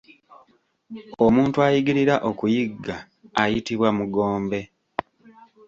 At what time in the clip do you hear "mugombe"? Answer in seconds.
3.97-4.59